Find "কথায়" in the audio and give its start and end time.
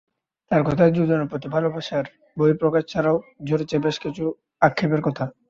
0.63-0.91